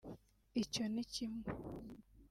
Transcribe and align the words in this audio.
icyo 0.61 0.83
ni 0.93 1.03
kimwe 1.11 1.47